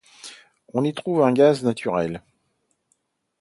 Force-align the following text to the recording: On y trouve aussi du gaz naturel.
On 0.73 0.83
y 0.83 0.95
trouve 0.95 1.19
aussi 1.19 1.27
du 1.31 1.33
gaz 1.35 1.63
naturel. 1.63 2.23